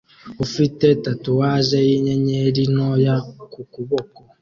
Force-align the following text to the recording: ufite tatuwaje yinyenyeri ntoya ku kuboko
ufite 0.45 0.85
tatuwaje 1.05 1.77
yinyenyeri 1.89 2.63
ntoya 2.73 3.15
ku 3.51 3.61
kuboko 3.73 4.19